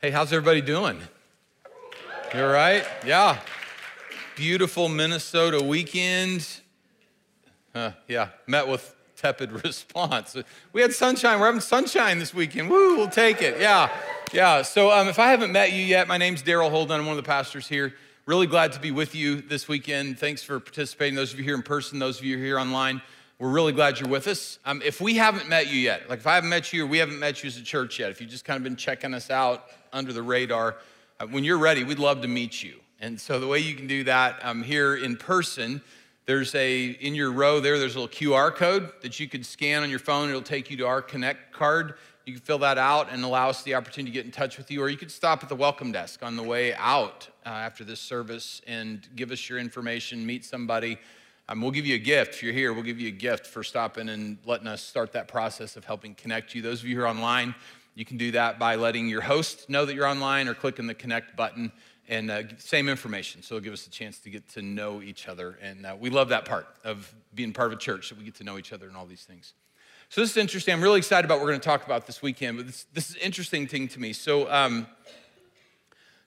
[0.00, 0.96] Hey, how's everybody doing?
[2.32, 2.86] You all right?
[3.04, 3.40] Yeah.
[4.36, 6.46] Beautiful Minnesota weekend.
[7.74, 10.36] Uh, yeah, met with tepid response.
[10.72, 11.40] We had sunshine.
[11.40, 12.70] We're having sunshine this weekend.
[12.70, 13.60] Woo, we'll take it.
[13.60, 13.90] Yeah,
[14.32, 14.62] yeah.
[14.62, 17.00] So um, if I haven't met you yet, my name's Daryl Holden.
[17.00, 17.92] I'm one of the pastors here.
[18.24, 20.20] Really glad to be with you this weekend.
[20.20, 21.16] Thanks for participating.
[21.16, 23.02] Those of you here in person, those of you here online.
[23.40, 24.60] We're really glad you're with us.
[24.64, 26.98] Um, if we haven't met you yet, like if I haven't met you or we
[26.98, 29.28] haven't met you as a church yet, if you've just kind of been checking us
[29.28, 30.76] out under the radar,
[31.20, 32.76] uh, when you're ready, we'd love to meet you.
[33.00, 35.80] And so the way you can do that um, here in person,
[36.26, 39.82] there's a, in your row there, there's a little QR code that you could scan
[39.82, 40.28] on your phone.
[40.28, 41.94] It'll take you to our Connect card.
[42.26, 44.70] You can fill that out and allow us the opportunity to get in touch with
[44.70, 47.84] you, or you could stop at the welcome desk on the way out uh, after
[47.84, 50.98] this service and give us your information, meet somebody
[51.50, 52.34] um, we'll give you a gift.
[52.34, 55.28] If you're here, we'll give you a gift for stopping and letting us start that
[55.28, 56.60] process of helping connect you.
[56.60, 57.54] Those of you who are online,
[57.98, 60.94] you can do that by letting your host know that you're online or clicking the
[60.94, 61.72] connect button
[62.08, 63.42] and uh, same information.
[63.42, 65.58] So it'll give us a chance to get to know each other.
[65.60, 68.36] And uh, we love that part of being part of a church that we get
[68.36, 69.52] to know each other and all these things.
[70.10, 70.74] So this is interesting.
[70.74, 73.10] I'm really excited about what we're going to talk about this weekend, but this, this
[73.10, 74.12] is an interesting thing to me.
[74.12, 74.86] So, um,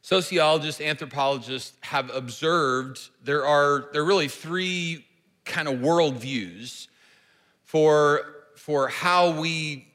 [0.02, 5.06] sociologists, anthropologists have observed there are there are really three
[5.46, 6.90] kind of worldviews
[7.64, 8.26] for,
[8.58, 9.88] for how we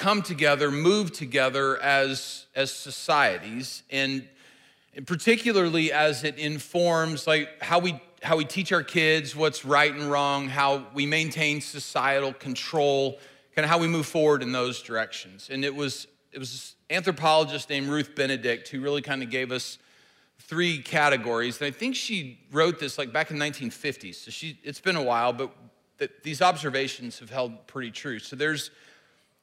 [0.00, 4.26] come together, move together as, as societies, and,
[4.96, 9.94] and particularly as it informs like how we how we teach our kids what's right
[9.94, 13.18] and wrong, how we maintain societal control,
[13.54, 15.48] kind of how we move forward in those directions.
[15.50, 19.52] And it was it was an anthropologist named Ruth Benedict who really kind of gave
[19.52, 19.78] us
[20.38, 21.60] three categories.
[21.60, 24.14] And I think she wrote this like back in 1950s.
[24.16, 25.52] So she, it's been a while, but
[26.22, 28.18] these observations have held pretty true.
[28.18, 28.70] So there's,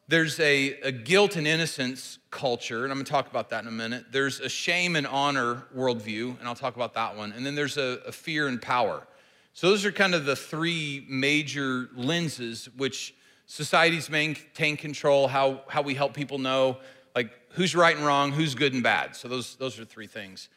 [0.08, 3.72] there's a, a guilt and innocence culture, and I'm gonna talk about that in a
[3.72, 4.06] minute.
[4.12, 7.34] There's a shame and honor worldview, and I'll talk about that one.
[7.34, 9.06] And then there's a, a fear and power.
[9.54, 13.16] So those are kind of the three major lenses which
[13.48, 16.78] societies maintain control, how, how we help people know
[17.16, 19.16] like who's right and wrong, who's good and bad.
[19.16, 20.50] So those, those are three things.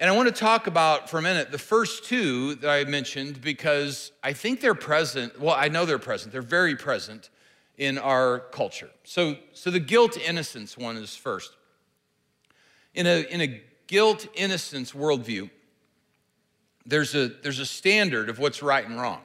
[0.00, 3.40] And I want to talk about for a minute the first two that I mentioned
[3.40, 5.40] because I think they're present.
[5.40, 6.32] Well, I know they're present.
[6.32, 7.30] They're very present
[7.78, 8.90] in our culture.
[9.04, 11.56] So, so the guilt innocence one is first.
[12.94, 15.50] In a, in a guilt innocence worldview,
[16.84, 19.20] there's a, there's a standard of what's right and wrong.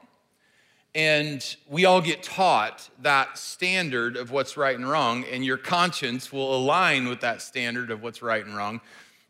[0.96, 6.31] And we all get taught that standard of what's right and wrong, and your conscience
[6.31, 8.81] will align with that standard of what's right and wrong.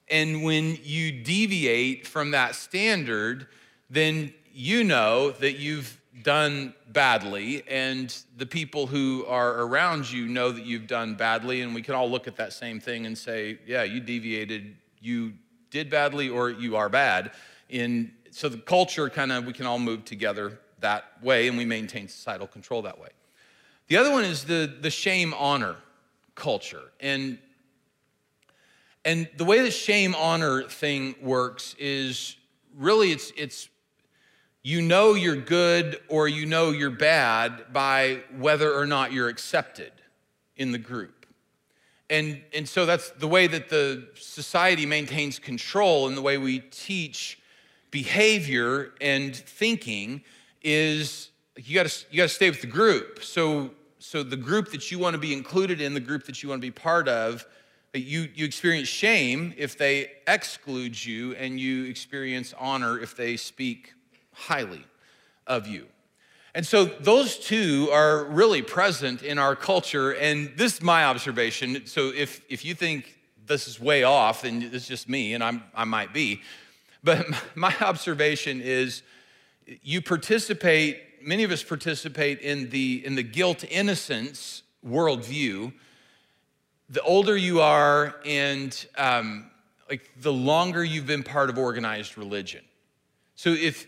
[0.09, 3.47] And when you deviate from that standard,
[3.89, 10.51] then you know that you've done badly, and the people who are around you know
[10.51, 11.61] that you've done badly.
[11.61, 15.33] And we can all look at that same thing and say, yeah, you deviated, you
[15.69, 17.31] did badly, or you are bad.
[17.69, 21.65] In, so the culture kind of, we can all move together that way, and we
[21.65, 23.09] maintain societal control that way.
[23.87, 25.77] The other one is the, the shame honor
[26.35, 26.91] culture.
[26.99, 27.39] And
[29.05, 32.35] and the way the shame honor thing works is
[32.75, 33.69] really it's it's
[34.67, 39.93] you know you're good or you know you're bad by whether or not you're accepted
[40.57, 41.25] in the group.
[42.09, 46.59] And, and so that's the way that the society maintains control and the way we
[46.59, 47.39] teach
[47.91, 50.21] behavior and thinking
[50.61, 53.23] is you gotta, you gotta stay with the group.
[53.23, 56.59] So, so the group that you wanna be included in, the group that you wanna
[56.59, 57.45] be part of,
[57.93, 63.93] you, you experience shame if they exclude you, and you experience honor if they speak
[64.37, 64.85] highly
[65.45, 65.87] of you.
[66.53, 70.11] And so those two are really present in our culture.
[70.11, 71.85] And this is my observation.
[71.85, 75.63] So if, if you think this is way off, then it's just me, and I'm,
[75.75, 76.41] I might be.
[77.03, 77.25] But
[77.55, 79.03] my observation is
[79.83, 85.73] you participate, many of us participate in the, in the guilt innocence worldview
[86.89, 89.49] the older you are and um,
[89.89, 92.63] like the longer you've been part of organized religion.
[93.35, 93.87] So if,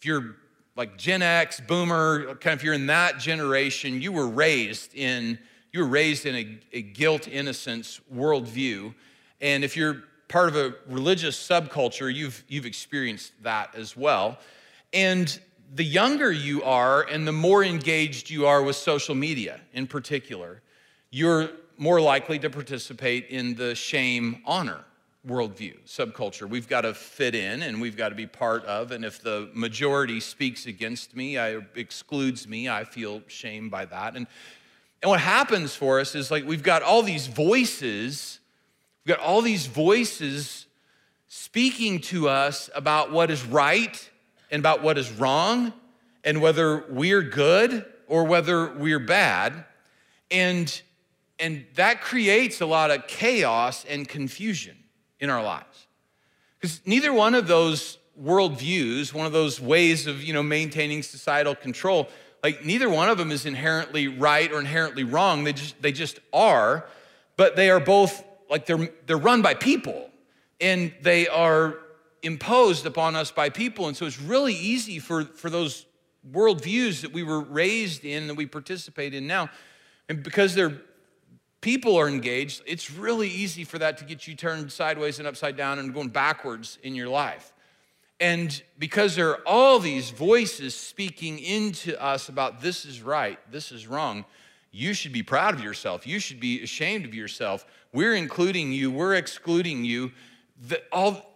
[0.00, 0.36] if you're
[0.76, 5.38] like Gen X, Boomer, kind of if you're in that generation, you were raised in
[5.72, 8.94] you were raised in a, a guilt innocence worldview,
[9.42, 14.38] and if you're part of a religious subculture, you've you've experienced that as well.
[14.94, 15.38] And
[15.74, 20.62] the younger you are, and the more engaged you are with social media in particular,
[21.10, 24.82] you're more likely to participate in the shame honor
[25.26, 26.48] worldview, subculture.
[26.48, 28.90] We've got to fit in and we've got to be part of.
[28.90, 34.16] And if the majority speaks against me, I, excludes me, I feel shame by that.
[34.16, 34.26] And,
[35.02, 38.40] and what happens for us is like we've got all these voices,
[39.04, 40.66] we've got all these voices
[41.28, 44.10] speaking to us about what is right
[44.50, 45.72] and about what is wrong
[46.24, 49.64] and whether we're good or whether we're bad.
[50.30, 50.80] And,
[51.38, 54.79] and that creates a lot of chaos and confusion
[55.20, 55.86] in our lives.
[56.58, 61.54] Because neither one of those worldviews, one of those ways of you know, maintaining societal
[61.54, 62.08] control,
[62.42, 65.44] like neither one of them is inherently right or inherently wrong.
[65.44, 66.86] They just, they just are,
[67.36, 70.10] but they are both like they're, they're run by people
[70.60, 71.78] and they are
[72.22, 73.88] imposed upon us by people.
[73.88, 75.86] And so it's really easy for, for those
[76.30, 79.48] worldviews that we were raised in that we participate in now.
[80.08, 80.82] And because they're
[81.60, 85.56] people are engaged, it's really easy for that to get you turned sideways and upside
[85.56, 87.52] down and going backwards in your life.
[88.18, 93.72] And because there are all these voices speaking into us about this is right, this
[93.72, 94.24] is wrong,
[94.72, 96.06] you should be proud of yourself.
[96.06, 97.66] You should be ashamed of yourself.
[97.92, 100.12] We're including you, we're excluding you.
[100.68, 101.26] The, all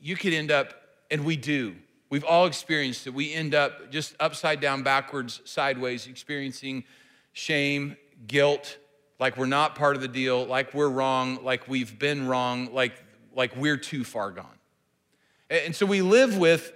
[0.00, 0.74] you could end up,
[1.10, 1.76] and we do.
[2.08, 3.14] We've all experienced it.
[3.14, 6.84] We end up just upside down, backwards, sideways, experiencing
[7.32, 7.96] shame,
[8.26, 8.78] guilt,
[9.20, 12.94] like we're not part of the deal, like we're wrong, like we've been wrong, like,
[13.36, 14.46] like we're too far gone.
[15.50, 16.72] And so we live with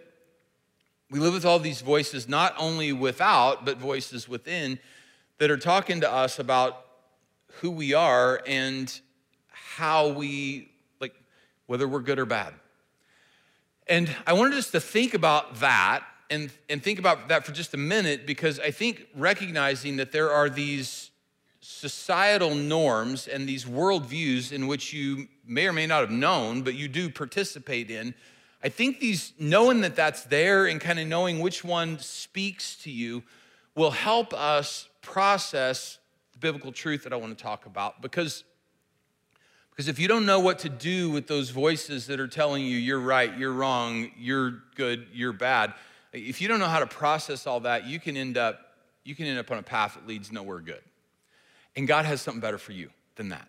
[1.11, 4.81] we live with all these voices not only without but voices within
[5.38, 6.85] that are talking to us about
[7.61, 9.00] who we are and
[9.50, 11.14] how we like
[11.67, 12.52] whether we're good or bad.
[13.87, 17.75] And I wanted us to think about that and, and think about that for just
[17.75, 21.11] a minute because I think recognizing that there are these
[21.64, 26.75] societal norms and these worldviews in which you may or may not have known, but
[26.75, 28.14] you do participate in
[28.64, 32.90] I think these, knowing that that's there and kind of knowing which one speaks to
[32.90, 33.22] you
[33.76, 35.99] will help us process
[36.32, 38.00] the biblical truth that I want to talk about.
[38.00, 38.43] Because,
[39.69, 42.78] because if you don't know what to do with those voices that are telling you
[42.78, 45.75] you're right, you're wrong, you're good, you're bad,
[46.14, 49.26] if you don't know how to process all that, you can end up, you can
[49.26, 50.81] end up on a path that leads nowhere good.
[51.76, 53.49] And God has something better for you than that.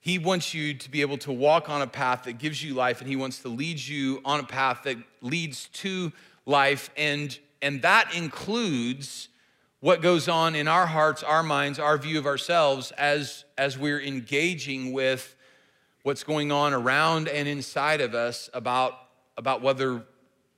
[0.00, 3.00] He wants you to be able to walk on a path that gives you life,
[3.00, 6.12] and He wants to lead you on a path that leads to
[6.44, 6.90] life.
[6.96, 9.28] And, and that includes
[9.78, 14.00] what goes on in our hearts, our minds, our view of ourselves as, as we're
[14.00, 15.34] engaging with
[16.02, 18.94] what's going on around and inside of us about,
[19.36, 20.04] about whether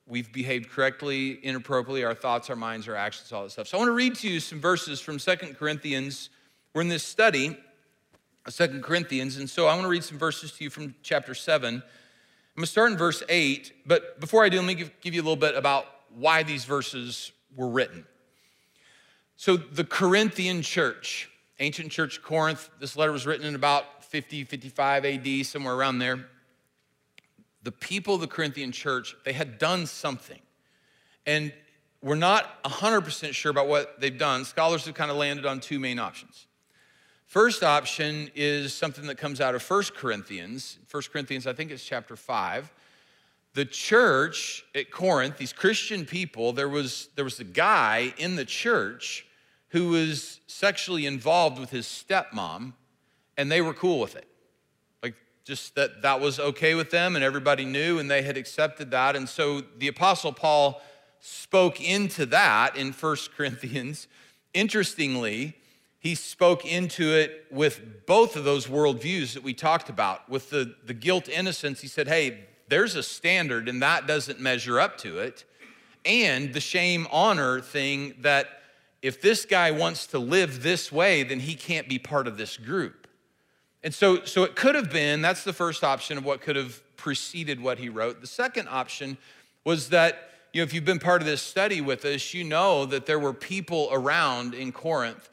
[0.07, 3.69] we've behaved correctly, inappropriately, our thoughts, our minds, our actions, all that stuff.
[3.69, 6.31] So I want to read to you some verses from Second Corinthians.
[6.75, 7.56] We're in this study
[8.44, 9.37] of Second Corinthians.
[9.37, 11.76] And so I want to read some verses to you from chapter 7.
[11.76, 11.81] I'm
[12.56, 15.23] going to start in verse 8, but before I do, let me give, give you
[15.23, 15.87] a little bit about
[16.17, 18.05] why these verses were written.
[19.37, 21.31] So, the Corinthian church,
[21.61, 26.27] ancient church Corinth, this letter was written in about 50, 55 AD, somewhere around there.
[27.62, 30.41] The people of the Corinthian church, they had done something.
[31.25, 31.53] And
[32.03, 34.44] we're not 100% sure about what they've done.
[34.44, 36.47] Scholars have kind of landed on two main options.
[37.26, 40.79] First option is something that comes out of First Corinthians.
[40.87, 42.73] First Corinthians, I think it's chapter 5.
[43.55, 48.44] The church at Corinth, these Christian people, there was, there was a guy in the
[48.44, 49.26] church
[49.69, 52.75] who was sexually involved with his stepmom,
[53.37, 54.29] and they were cool with it.
[55.03, 58.93] Like, just that that was okay with them, and everybody knew, and they had accepted
[58.93, 59.17] that.
[59.17, 60.81] And so the Apostle Paul
[61.19, 64.06] spoke into that in First Corinthians.
[64.55, 65.56] Interestingly,
[66.05, 70.29] he spoke into it with both of those worldviews that we talked about.
[70.29, 74.79] With the, the guilt innocence, he said, hey, there's a standard and that doesn't measure
[74.79, 75.46] up to it.
[76.05, 78.49] And the shame honor thing that
[79.01, 82.58] if this guy wants to live this way, then he can't be part of this
[82.58, 83.08] group.
[83.82, 86.82] And so, so it could have been, that's the first option of what could have
[86.99, 88.20] preceded what he wrote.
[88.20, 89.17] The second option
[89.65, 92.84] was that, you know, if you've been part of this study with us, you know
[92.84, 95.31] that there were people around in Corinth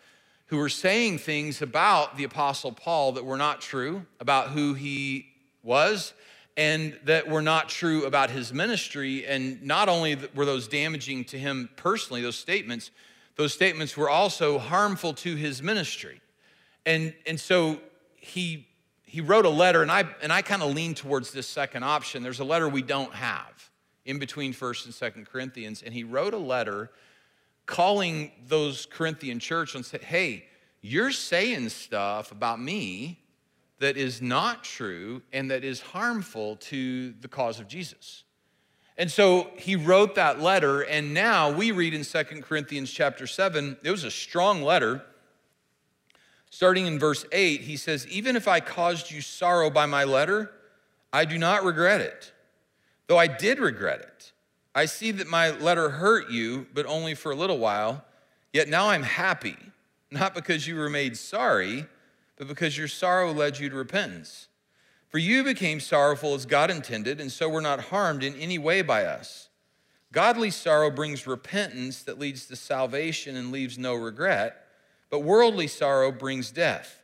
[0.51, 5.27] who were saying things about the Apostle Paul that were not true, about who he
[5.63, 6.13] was,
[6.57, 9.25] and that were not true about his ministry.
[9.25, 12.91] And not only were those damaging to him personally, those statements,
[13.37, 16.19] those statements were also harmful to his ministry.
[16.85, 17.79] And, and so
[18.17, 18.67] he,
[19.03, 22.23] he wrote a letter, and I, and I kind of lean towards this second option.
[22.23, 23.69] There's a letter we don't have
[24.03, 26.91] in between 1st and 2nd Corinthians, and he wrote a letter
[27.65, 30.45] calling those Corinthian church and said, hey,
[30.81, 33.19] you're saying stuff about me
[33.79, 38.23] that is not true and that is harmful to the cause of Jesus.
[38.97, 43.77] And so he wrote that letter, and now we read in Second Corinthians chapter 7,
[43.83, 45.03] it was a strong letter.
[46.49, 50.51] Starting in verse 8, he says, Even if I caused you sorrow by my letter,
[51.13, 52.31] I do not regret it.
[53.07, 54.33] Though I did regret it,
[54.73, 58.05] I see that my letter hurt you, but only for a little while.
[58.53, 59.57] Yet now I'm happy,
[60.09, 61.85] not because you were made sorry,
[62.37, 64.47] but because your sorrow led you to repentance.
[65.09, 68.81] For you became sorrowful as God intended, and so were not harmed in any way
[68.81, 69.49] by us.
[70.11, 74.61] Godly sorrow brings repentance that leads to salvation and leaves no regret
[75.11, 77.03] but worldly sorrow brings death.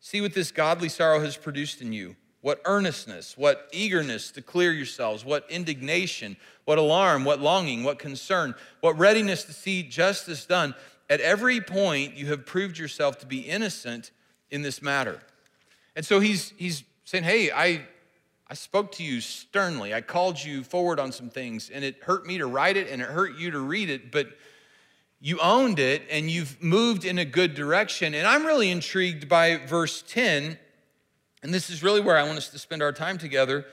[0.00, 4.72] See what this godly sorrow has produced in you what earnestness, what eagerness to clear
[4.72, 10.72] yourselves, what indignation, what alarm, what longing, what concern, what readiness to see justice done.
[11.10, 14.12] At every point, you have proved yourself to be innocent
[14.48, 15.20] in this matter.
[15.96, 17.84] And so he's, he's saying, Hey, I,
[18.48, 19.92] I spoke to you sternly.
[19.92, 23.02] I called you forward on some things, and it hurt me to write it and
[23.02, 24.28] it hurt you to read it, but
[25.20, 28.14] you owned it and you've moved in a good direction.
[28.14, 30.58] And I'm really intrigued by verse 10,
[31.42, 33.66] and this is really where I want us to spend our time together.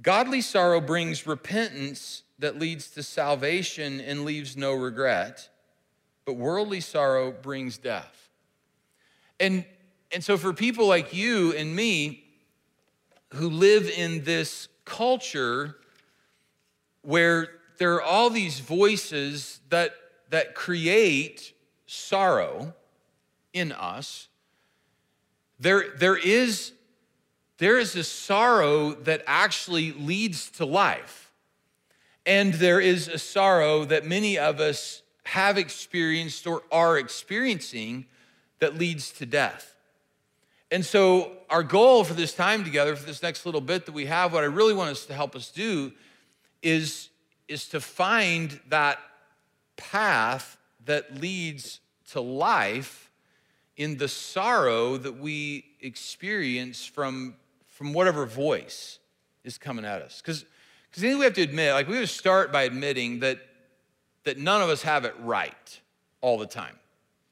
[0.00, 5.48] Godly sorrow brings repentance that leads to salvation and leaves no regret,
[6.24, 8.30] but worldly sorrow brings death.
[9.40, 9.64] And,
[10.12, 12.24] and so, for people like you and me
[13.34, 15.76] who live in this culture
[17.02, 17.48] where
[17.78, 19.92] there are all these voices that
[20.30, 21.54] that create
[21.86, 22.74] sorrow
[23.52, 24.28] in us,
[25.58, 26.72] there, there, is,
[27.58, 31.32] there is a sorrow that actually leads to life.
[32.24, 38.06] And there is a sorrow that many of us have experienced or are experiencing
[38.60, 39.74] that leads to death.
[40.70, 44.06] And so, our goal for this time together, for this next little bit that we
[44.06, 45.92] have, what I really want us to help us do
[46.62, 47.08] is,
[47.46, 48.98] is to find that
[49.76, 53.07] path that leads to life
[53.78, 57.36] in the sorrow that we experience from,
[57.68, 58.98] from whatever voice
[59.44, 60.20] is coming at us.
[60.20, 60.44] Because
[60.96, 63.38] I think we have to admit, like we have to start by admitting that,
[64.24, 65.80] that none of us have it right
[66.20, 66.74] all the time.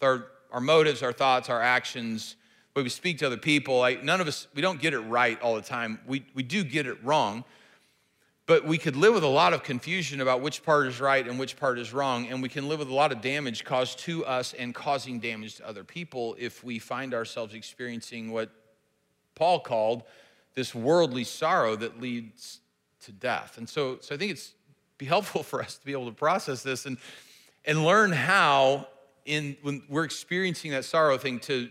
[0.00, 2.36] Our, our motives, our thoughts, our actions,
[2.74, 5.40] when we speak to other people, like none of us, we don't get it right
[5.42, 5.98] all the time.
[6.06, 7.42] We, we do get it wrong.
[8.46, 11.36] But we could live with a lot of confusion about which part is right and
[11.36, 14.24] which part is wrong, and we can live with a lot of damage caused to
[14.24, 18.50] us and causing damage to other people if we find ourselves experiencing what
[19.34, 20.04] Paul called
[20.54, 22.60] this worldly sorrow that leads
[23.00, 23.58] to death.
[23.58, 24.54] And so, so I think it's
[24.96, 26.98] be helpful for us to be able to process this and,
[27.64, 28.86] and learn how,
[29.24, 31.68] in when we're experiencing that sorrow thing, to,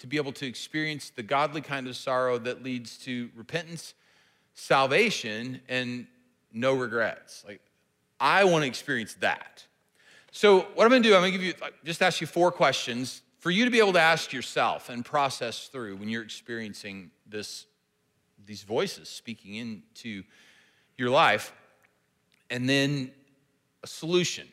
[0.00, 3.94] to be able to experience the godly kind of sorrow that leads to repentance
[4.54, 6.06] salvation and
[6.52, 7.44] no regrets.
[7.46, 7.60] Like,
[8.20, 9.64] I want to experience that.
[10.30, 11.54] So, what I'm going to do, I'm going to give you,
[11.84, 15.66] just ask you four questions for you to be able to ask yourself and process
[15.68, 17.66] through when you're experiencing this,
[18.46, 20.22] these voices speaking into
[20.96, 21.52] your life.
[22.50, 23.10] And then
[23.82, 24.46] a solution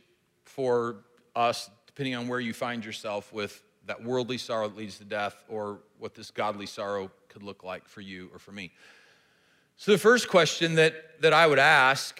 [0.43, 0.97] for
[1.35, 5.43] us, depending on where you find yourself with that worldly sorrow that leads to death
[5.47, 8.71] or what this godly sorrow could look like for you or for me.
[9.81, 12.19] So, the first question that, that I would ask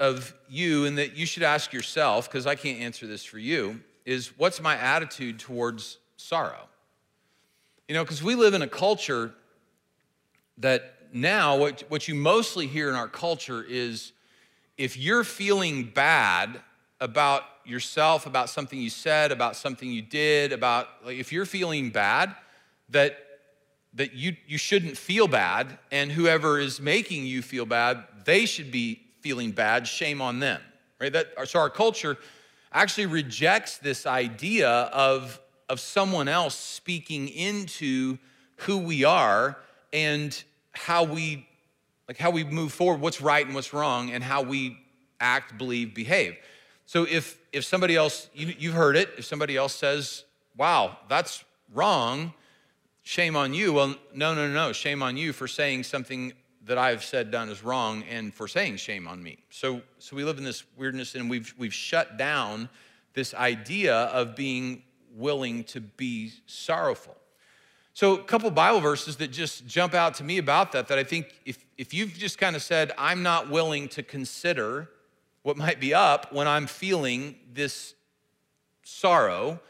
[0.00, 3.78] of you and that you should ask yourself, because I can't answer this for you,
[4.04, 6.68] is what's my attitude towards sorrow?
[7.86, 9.32] You know, because we live in a culture
[10.58, 14.10] that now, what, what you mostly hear in our culture is
[14.76, 16.60] if you're feeling bad
[17.00, 21.90] about yourself, about something you said, about something you did, about like if you're feeling
[21.90, 22.34] bad,
[22.88, 23.18] that
[23.94, 28.70] that you, you shouldn't feel bad, and whoever is making you feel bad, they should
[28.70, 29.86] be feeling bad.
[29.86, 30.60] Shame on them,
[30.98, 31.12] right?
[31.12, 32.16] That, so our culture
[32.72, 38.18] actually rejects this idea of, of someone else speaking into
[38.56, 39.58] who we are
[39.92, 41.46] and how we
[42.08, 44.78] like how we move forward what's right and what's wrong and how we
[45.20, 46.36] act believe behave
[46.86, 50.24] so if if somebody else you, you've heard it if somebody else says
[50.56, 51.44] wow that's
[51.74, 52.32] wrong
[53.02, 53.72] shame on you.
[53.72, 56.32] Well, no, no, no, shame on you for saying something
[56.64, 59.38] that I've said, done is wrong, and for saying shame on me.
[59.50, 62.68] So, so we live in this weirdness, and we've, we've shut down
[63.14, 64.82] this idea of being
[65.14, 67.16] willing to be sorrowful.
[67.94, 71.04] So, a couple Bible verses that just jump out to me about that, that I
[71.04, 74.88] think if, if you've just kind of said, I'm not willing to consider
[75.42, 77.94] what might be up when I'm feeling this
[78.84, 79.60] sorrow,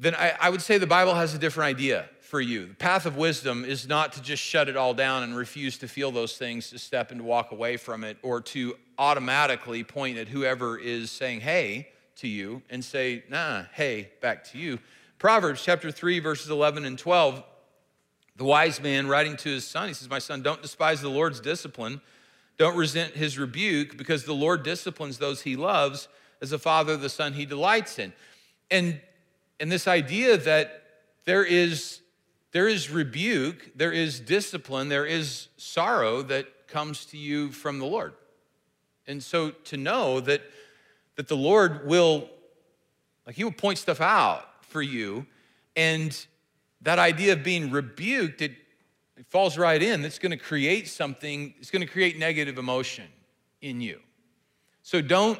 [0.00, 2.66] then I, I would say the Bible has a different idea for you.
[2.66, 5.88] The path of wisdom is not to just shut it all down and refuse to
[5.88, 10.28] feel those things, to step and walk away from it, or to automatically point at
[10.28, 14.78] whoever is saying, hey, to you and say, nah, hey, back to you.
[15.18, 17.42] Proverbs chapter 3, verses 11 and 12,
[18.36, 21.40] the wise man writing to his son, he says, My son, don't despise the Lord's
[21.40, 22.00] discipline.
[22.56, 26.08] Don't resent his rebuke, because the Lord disciplines those he loves
[26.40, 28.12] as a father the son he delights in.
[28.70, 29.00] And,
[29.60, 30.82] and this idea that
[31.26, 32.00] there is,
[32.52, 37.84] there is rebuke, there is discipline, there is sorrow that comes to you from the
[37.84, 38.14] Lord.
[39.06, 40.40] And so to know that,
[41.16, 42.30] that the Lord will,
[43.26, 45.26] like, He will point stuff out for you.
[45.76, 46.16] And
[46.80, 48.52] that idea of being rebuked, it,
[49.18, 50.04] it falls right in.
[50.06, 53.06] It's going to create something, it's going to create negative emotion
[53.60, 54.00] in you.
[54.82, 55.38] So don't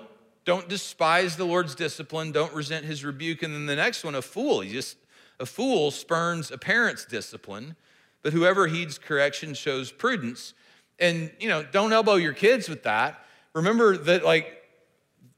[0.50, 2.33] don't despise the Lord's discipline.
[2.33, 3.45] Don't resent his rebuke.
[3.45, 4.62] And then the next one, a fool.
[4.62, 4.97] He just,
[5.38, 7.76] a fool spurns a parent's discipline,
[8.23, 10.54] but whoever heeds correction shows prudence.
[10.99, 13.25] And, you know, don't elbow your kids with that.
[13.54, 14.64] Remember that, like,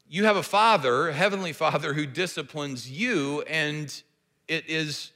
[0.08, 4.02] you have a father, a heavenly father, who disciplines you, and
[4.48, 5.12] it is,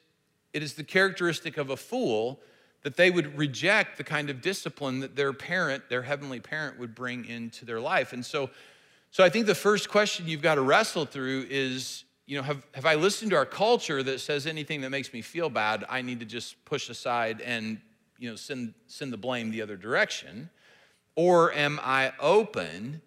[0.52, 2.38] it is the characteristic of a fool
[2.82, 6.94] that they would reject the kind of discipline that their parent, their heavenly parent, would
[6.94, 8.12] bring into their life.
[8.12, 8.50] And so,
[9.10, 12.62] so I think the first question you've got to wrestle through is, you know, have,
[12.74, 16.02] have I listened to our culture that says anything that makes me feel bad, I
[16.02, 17.80] need to just push aside and,
[18.18, 20.50] you know, send, send the blame the other direction?
[21.14, 23.00] Or am I open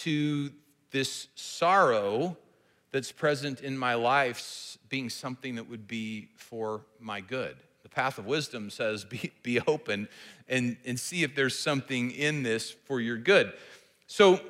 [0.00, 0.50] to
[0.90, 2.36] this sorrow
[2.90, 7.56] that's present in my life being something that would be for my good?
[7.82, 10.08] The path of wisdom says be, be open
[10.48, 13.52] and, and see if there's something in this for your good.
[14.06, 14.40] So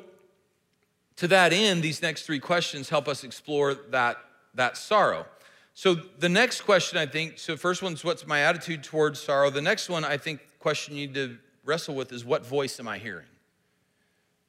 [1.22, 4.16] to that end, these next three questions help us explore that,
[4.54, 5.24] that sorrow.
[5.72, 9.48] So the next question, I think, so first one's what's my attitude towards sorrow?
[9.48, 12.88] The next one, I think, question you need to wrestle with is what voice am
[12.88, 13.28] I hearing?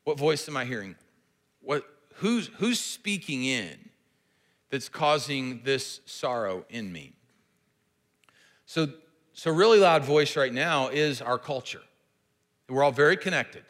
[0.04, 0.96] What voice am I hearing?
[1.62, 3.78] What, who's, who's speaking in
[4.72, 7.14] that's causing this sorrow in me?
[8.66, 8.88] So,
[9.34, 11.84] so really loud voice right now is our culture.
[12.68, 13.64] We're all very connected.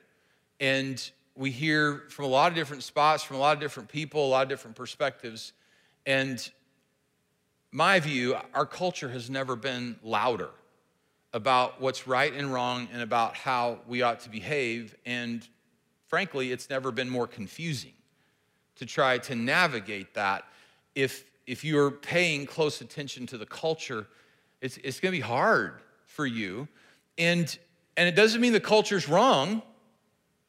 [0.61, 4.25] And we hear from a lot of different spots, from a lot of different people,
[4.25, 5.53] a lot of different perspectives.
[6.05, 6.49] And
[7.71, 10.51] my view, our culture has never been louder
[11.33, 14.95] about what's right and wrong and about how we ought to behave.
[15.05, 15.47] And
[16.07, 17.93] frankly, it's never been more confusing
[18.75, 20.45] to try to navigate that.
[20.93, 24.05] If, if you're paying close attention to the culture,
[24.61, 26.67] it's, it's going to be hard for you.
[27.17, 27.57] And,
[27.97, 29.63] and it doesn't mean the culture's wrong.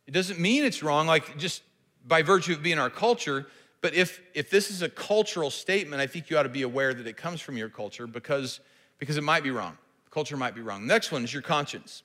[0.07, 1.63] It doesn't mean it's wrong, like just
[2.07, 3.47] by virtue of being our culture.
[3.81, 6.95] But if, if this is a cultural statement, I think you ought to be aware
[6.95, 8.61] that it comes from your culture because,
[8.99, 9.77] because it might be wrong.
[10.05, 10.87] The culture might be wrong.
[10.87, 12.03] Next one is your conscience.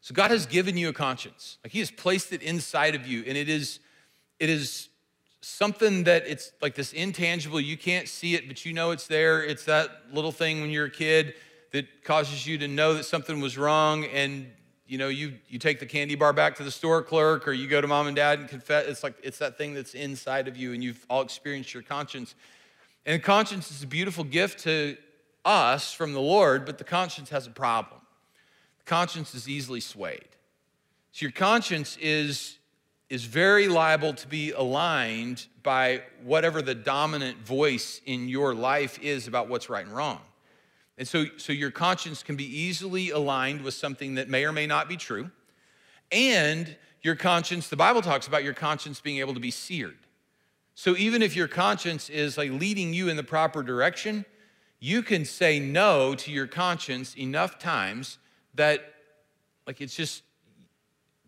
[0.00, 1.58] So God has given you a conscience.
[1.62, 3.80] Like He has placed it inside of you, and it is,
[4.38, 4.88] it is
[5.42, 7.60] something that it's like this intangible.
[7.60, 9.44] You can't see it, but you know it's there.
[9.44, 11.34] It's that little thing when you're a kid
[11.72, 14.50] that causes you to know that something was wrong, and
[14.90, 17.68] you know, you, you take the candy bar back to the store clerk or you
[17.68, 18.88] go to mom and dad and confess.
[18.88, 22.34] It's like, it's that thing that's inside of you and you've all experienced your conscience.
[23.06, 24.96] And conscience is a beautiful gift to
[25.44, 28.00] us from the Lord, but the conscience has a problem.
[28.78, 30.28] The conscience is easily swayed.
[31.12, 32.58] So your conscience is,
[33.08, 39.28] is very liable to be aligned by whatever the dominant voice in your life is
[39.28, 40.20] about what's right and wrong.
[41.00, 44.66] And so, so your conscience can be easily aligned with something that may or may
[44.66, 45.30] not be true.
[46.12, 49.96] And your conscience, the Bible talks about your conscience being able to be seared.
[50.74, 54.26] So even if your conscience is like leading you in the proper direction,
[54.78, 58.18] you can say no to your conscience enough times
[58.56, 58.92] that
[59.66, 60.22] like it's just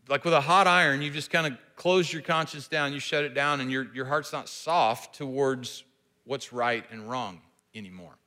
[0.07, 3.25] like with a hot iron, you just kind of close your conscience down, you shut
[3.25, 5.83] it down, and your, your heart's not soft towards
[6.25, 7.41] what's right and wrong
[7.75, 8.19] anymore.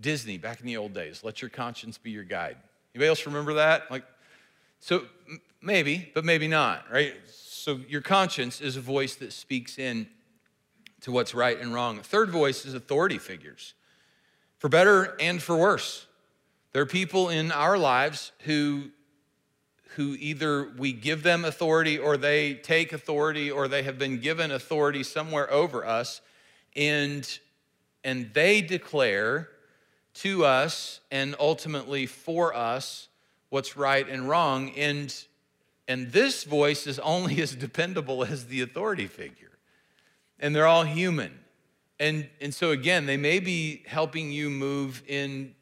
[0.00, 1.22] Disney back in the old days.
[1.24, 2.56] Let your conscience be your guide.
[2.94, 3.90] Anybody else remember that?
[3.90, 4.04] Like,
[4.80, 5.04] so
[5.60, 7.14] maybe, but maybe not, right?
[7.26, 10.08] So your conscience is a voice that speaks in
[11.02, 12.00] to what's right and wrong.
[12.00, 13.74] Third voice is authority figures,
[14.58, 16.06] for better and for worse.
[16.72, 18.90] There are people in our lives who
[19.96, 24.52] who either we give them authority or they take authority or they have been given
[24.52, 26.20] authority somewhere over us
[26.76, 27.38] and
[28.04, 29.48] and they declare
[30.22, 33.08] to us and ultimately for us
[33.50, 34.70] what's right and wrong.
[34.76, 35.14] And,
[35.86, 39.58] and this voice is only as dependable as the authority figure.
[40.40, 41.38] And they're all human.
[42.00, 45.54] And, and so, again, they may be helping you move in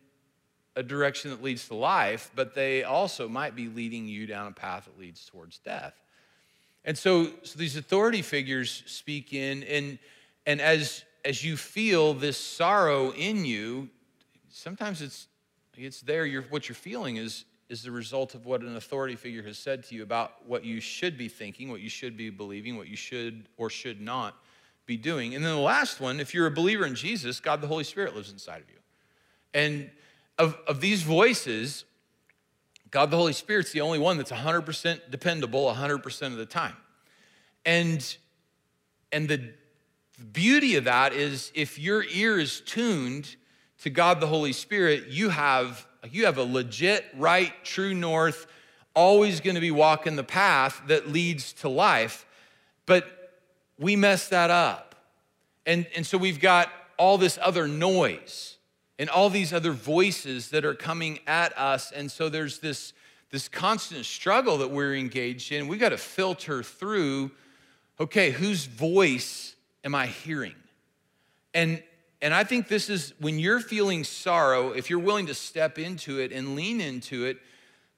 [0.74, 4.52] a direction that leads to life, but they also might be leading you down a
[4.52, 5.94] path that leads towards death.
[6.84, 9.98] And so, so these authority figures speak in, and,
[10.44, 13.90] and as as you feel this sorrow in you,
[14.56, 15.28] sometimes it's
[15.76, 16.24] it's there.
[16.24, 19.82] You're, what you're feeling is is the result of what an authority figure has said
[19.82, 22.96] to you about what you should be thinking, what you should be believing, what you
[22.96, 24.36] should or should not
[24.86, 25.34] be doing.
[25.34, 28.14] And then the last one, if you're a believer in Jesus, God the Holy Spirit
[28.14, 28.76] lives inside of you.
[29.52, 29.90] And
[30.38, 31.84] of, of these voices,
[32.92, 36.76] God the Holy Spirit's the only one that's 100% dependable 100% of the time.
[37.64, 38.16] And,
[39.10, 39.52] and the
[40.32, 43.34] beauty of that is if your ear is tuned
[43.82, 48.46] to God the Holy Spirit, you have you have a legit, right, true north,
[48.94, 52.26] always going to be walking the path that leads to life.
[52.86, 53.06] But
[53.78, 54.94] we mess that up.
[55.66, 58.56] And, and so we've got all this other noise
[58.98, 61.92] and all these other voices that are coming at us.
[61.92, 62.92] And so there's this,
[63.30, 65.68] this constant struggle that we're engaged in.
[65.68, 67.32] We've got to filter through
[67.98, 70.54] okay, whose voice am I hearing?
[71.54, 71.82] And,
[72.22, 76.18] and I think this is when you're feeling sorrow, if you're willing to step into
[76.18, 77.38] it and lean into it,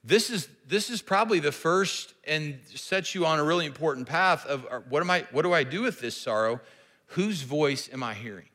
[0.03, 4.45] this is, this is probably the first and sets you on a really important path
[4.45, 6.59] of uh, what, am I, what do I do with this sorrow?
[7.07, 8.47] Whose voice am I hearing?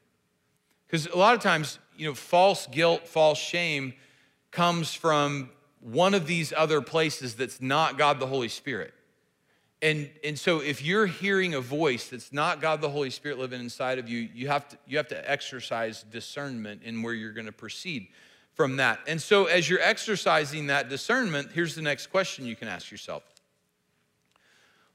[0.87, 3.95] Because a lot of times, you know, false guilt, false shame
[4.51, 5.51] comes from
[5.81, 8.95] one of these other places that's not God the Holy Spirit.
[9.85, 13.61] And, and so if you're hearing a voice that's not God the Holy Spirit living
[13.61, 17.45] inside of you, you have to, you have to exercise discernment in where you're going
[17.45, 18.09] to proceed
[18.55, 18.99] from that.
[19.07, 23.25] And so as you're exercising that discernment, here's the next question you can ask yourself.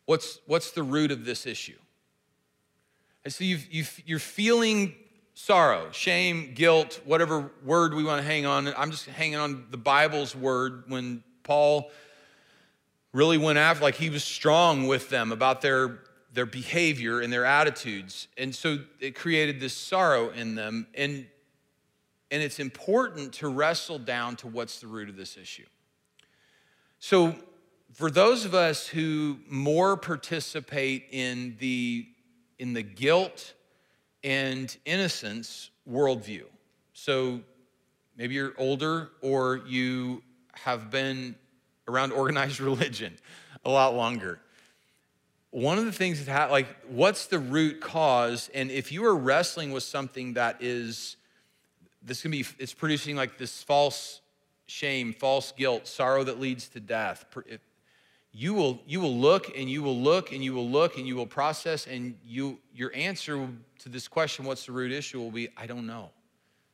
[0.08, 1.78] What's, what's the root of this issue?
[3.24, 4.96] And so you've, you've, you're feeling
[5.36, 8.74] sorrow, shame, guilt, whatever word we want to hang on.
[8.76, 11.92] I'm just hanging on the Bible's word when Paul
[13.14, 16.00] really went after, like he was strong with them about their,
[16.34, 18.28] their behavior and their attitudes.
[18.38, 20.88] And so it created this sorrow in them.
[20.94, 21.26] And,
[22.32, 25.66] and it's important to wrestle down to what's the root of this issue.
[27.00, 27.36] So,
[27.94, 32.08] for those of us who more participate in the,
[32.60, 33.56] in the guilt
[34.24, 36.44] and innocence worldview,
[36.94, 37.42] so
[38.16, 40.22] maybe you're older or you
[40.54, 41.36] have been
[41.90, 43.16] around organized religion
[43.66, 44.40] a lot longer.
[45.52, 48.50] One of the things that, ha- like, what's the root cause?
[48.54, 51.18] And if you are wrestling with something that is,
[52.04, 54.22] this can be, it's producing like this false
[54.68, 57.26] shame, false guilt, sorrow that leads to death.
[58.32, 61.16] You will, you will look and you will look and you will look and you
[61.16, 63.50] will process, and you, your answer
[63.80, 66.12] to this question, what's the root issue, will be, I don't know.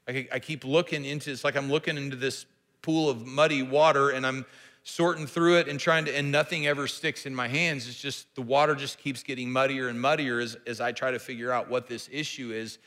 [0.07, 2.45] I, I keep looking into, it's like I'm looking into this
[2.81, 4.45] pool of muddy water and I'm
[4.87, 7.87] sorting through it and trying to, and nothing ever sticks in my hands.
[7.87, 11.17] It's just the water just keeps getting muddier and muddier as, as I try to
[11.17, 12.77] figure out what this issue is.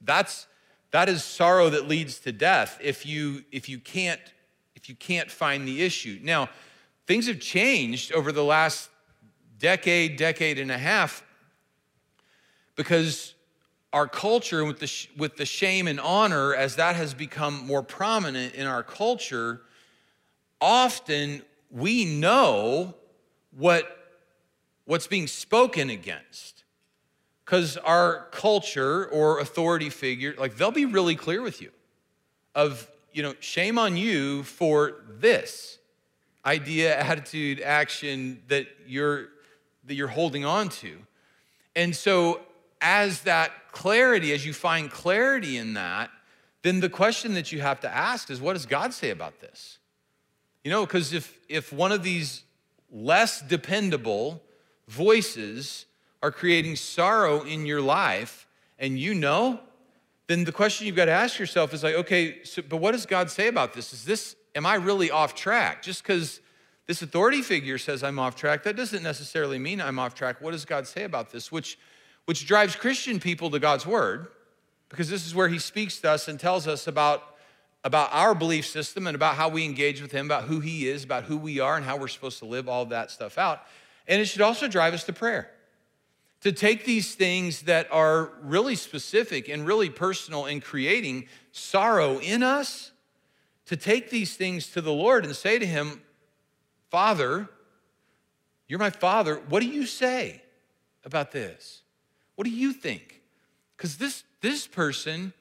[0.00, 0.46] That's
[0.92, 4.20] that is sorrow that leads to death if you if you can't
[4.76, 6.20] if you can't find the issue.
[6.22, 6.48] Now,
[7.06, 8.88] things have changed over the last
[9.58, 11.24] decade, decade and a half
[12.76, 13.34] because
[13.92, 18.54] our culture with the, with the shame and honor as that has become more prominent
[18.54, 19.60] in our culture
[20.62, 22.94] often we know
[23.50, 24.14] what,
[24.84, 26.64] what's being spoken against.
[27.44, 31.70] Because our culture or authority figure, like they'll be really clear with you
[32.54, 35.78] of, you know, shame on you for this
[36.46, 39.28] idea, attitude, action that you're
[39.84, 40.96] that you're holding on to.
[41.74, 42.40] And so
[42.80, 46.10] as that clarity, as you find clarity in that,
[46.62, 49.78] then the question that you have to ask is what does God say about this?
[50.64, 52.44] You know, because if, if one of these
[52.90, 54.42] less dependable
[54.86, 55.86] voices
[56.22, 58.46] are creating sorrow in your life
[58.78, 59.60] and you know,
[60.28, 63.06] then the question you've got to ask yourself is like, okay, so, but what does
[63.06, 63.92] God say about this?
[63.92, 65.82] Is this, am I really off track?
[65.82, 66.40] Just because
[66.86, 70.40] this authority figure says I'm off track, that doesn't necessarily mean I'm off track.
[70.40, 71.50] What does God say about this?
[71.50, 71.78] Which,
[72.26, 74.28] which drives Christian people to God's word,
[74.88, 77.31] because this is where he speaks to us and tells us about
[77.84, 81.04] about our belief system and about how we engage with Him, about who He is,
[81.04, 83.62] about who we are, and how we're supposed to live all that stuff out.
[84.06, 85.50] And it should also drive us to prayer.
[86.42, 92.42] To take these things that are really specific and really personal in creating sorrow in
[92.42, 92.92] us,
[93.66, 96.02] to take these things to the Lord and say to Him,
[96.90, 97.48] Father,
[98.68, 99.40] you're my Father.
[99.48, 100.42] What do you say
[101.04, 101.82] about this?
[102.36, 103.22] What do you think?
[103.76, 105.32] Because this, this person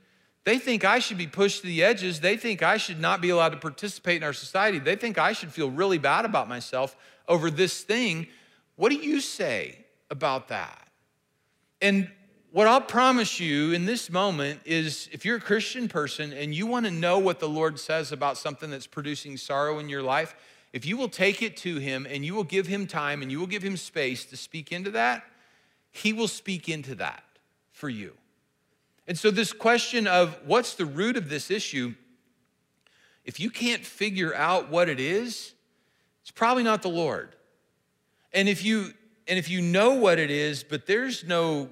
[0.43, 2.19] they think I should be pushed to the edges.
[2.19, 4.80] They think I should not be allowed to participate in our society.
[4.80, 6.95] They think I should feel really bad about myself
[7.27, 8.27] over this thing.
[8.75, 9.77] What do you say
[10.10, 10.88] about that?
[11.80, 12.10] And
[12.51, 16.65] what I'll promise you in this moment is if you're a Christian person and you
[16.65, 20.36] want to know what the Lord says about something that's producing sorrow in your life,
[20.73, 23.39] if you will take it to Him and you will give Him time and you
[23.39, 25.23] will give Him space to speak into that,
[25.91, 27.23] He will speak into that
[27.71, 28.13] for you.
[29.07, 31.95] And so, this question of what's the root of this issue,
[33.25, 35.53] if you can't figure out what it is,
[36.21, 37.35] it's probably not the Lord.
[38.33, 38.93] And if you
[39.27, 41.69] and if you know what it is, but there's no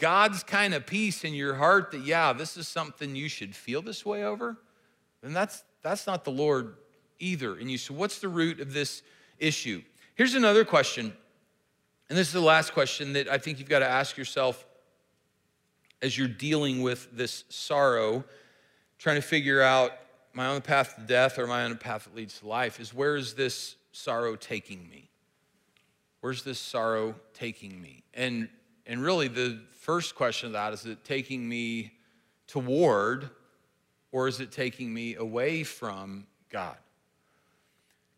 [0.00, 3.82] God's kind of peace in your heart that, yeah, this is something you should feel
[3.82, 4.56] this way over,
[5.22, 6.76] then that's, that's not the Lord
[7.18, 7.54] either.
[7.54, 9.02] And you say, what's the root of this
[9.38, 9.82] issue?
[10.14, 11.12] Here's another question,
[12.08, 14.66] and this is the last question that I think you've got to ask yourself
[16.02, 18.24] as you're dealing with this sorrow,
[18.98, 19.92] trying to figure out,
[20.36, 22.80] on the path to death or on a path that leads to life?
[22.80, 25.10] Is where is this sorrow taking me?
[26.20, 28.04] Where's this sorrow taking me?
[28.14, 28.48] And
[28.86, 31.92] and really, the first question of that is it taking me
[32.46, 33.30] toward
[34.12, 36.76] or is it taking me away from God?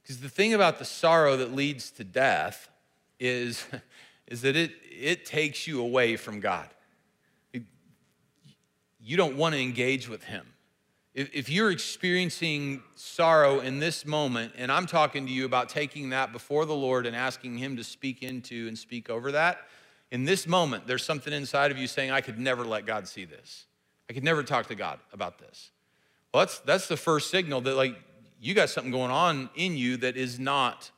[0.02, 2.70] Because the thing about the sorrow that leads to death
[3.20, 3.64] is,
[4.26, 6.68] is that it, it takes you away from God.
[9.04, 10.46] You don't want to engage with Him.
[11.14, 16.10] If, if you're experiencing sorrow in this moment, and I'm talking to you about taking
[16.10, 19.58] that before the Lord and asking Him to speak into and speak over that,
[20.10, 23.24] in this moment, there's something inside of you saying, I could never let God see
[23.24, 23.66] this.
[24.08, 25.70] I could never talk to God about this.
[26.32, 27.96] Well, that's, that's the first signal that, like,
[28.40, 30.90] you got something going on in you that is not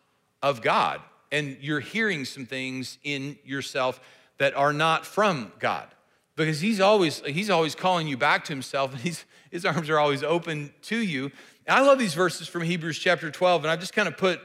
[0.43, 1.01] of God.
[1.31, 4.01] And you're hearing some things in yourself
[4.39, 5.89] that are not from God.
[6.37, 9.99] Because he's always, he's always calling you back to himself, and he's, his arms are
[9.99, 11.31] always open to you.
[11.67, 14.41] And I love these verses from Hebrews chapter 12, and I've just kind of put,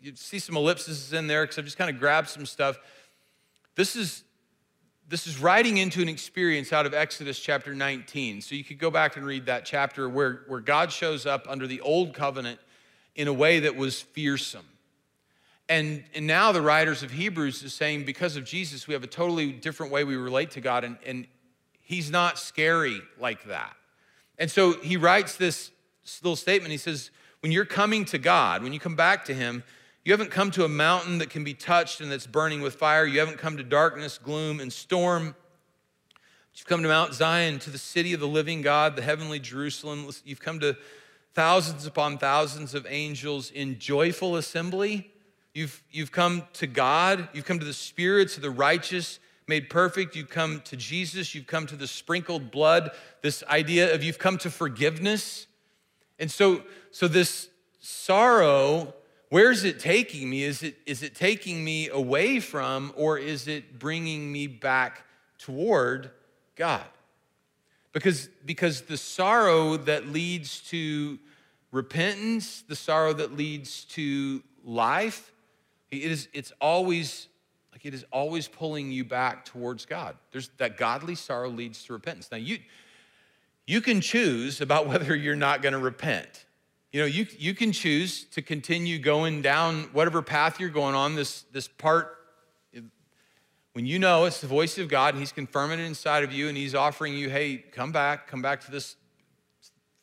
[0.00, 2.78] you see some ellipses in there because I've just kind of grabbed some stuff.
[3.74, 4.24] This is,
[5.08, 8.40] this is writing into an experience out of Exodus chapter 19.
[8.40, 11.66] So you could go back and read that chapter where, where God shows up under
[11.66, 12.58] the old covenant
[13.14, 14.64] in a way that was fearsome.
[15.68, 19.08] And, and now the writers of Hebrews is saying because of Jesus, we have a
[19.08, 21.26] totally different way we relate to God, and, and
[21.80, 23.74] he's not scary like that.
[24.38, 25.70] And so he writes this
[26.22, 26.72] little statement.
[26.72, 29.62] He says, When you're coming to God, when you come back to him,
[30.04, 33.04] you haven't come to a mountain that can be touched and that's burning with fire.
[33.04, 35.34] You haven't come to darkness, gloom, and storm.
[36.54, 40.08] You've come to Mount Zion, to the city of the living God, the heavenly Jerusalem.
[40.24, 40.76] You've come to
[41.34, 45.10] thousands upon thousands of angels in joyful assembly.
[45.58, 47.28] You've, you've come to God.
[47.32, 49.18] You've come to the spirits of the righteous
[49.48, 50.14] made perfect.
[50.14, 51.34] You've come to Jesus.
[51.34, 52.90] You've come to the sprinkled blood.
[53.22, 55.46] This idea of you've come to forgiveness.
[56.18, 57.48] And so, so this
[57.80, 58.94] sorrow
[59.30, 60.42] Where's it taking me?
[60.42, 65.04] Is it, is it taking me away from, or is it bringing me back
[65.36, 66.10] toward
[66.56, 66.86] God?
[67.92, 71.18] Because, because the sorrow that leads to
[71.72, 75.30] repentance, the sorrow that leads to life,
[75.90, 77.28] it is, it's always
[77.72, 80.16] like it is always pulling you back towards God.
[80.32, 82.28] There's that godly sorrow leads to repentance.
[82.30, 82.58] Now you
[83.68, 86.46] you can choose about whether you're not going to repent.
[86.90, 91.14] You know, you, you can choose to continue going down whatever path you're going on,
[91.14, 92.14] this, this part.
[93.74, 96.48] When you know it's the voice of God and He's confirming it inside of you
[96.48, 98.96] and He's offering you, hey, come back, come back to this